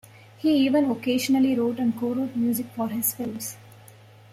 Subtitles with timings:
[0.39, 3.55] He even occasionally wrote and co-wrote music for his films.